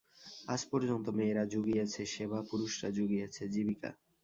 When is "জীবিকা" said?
3.53-3.89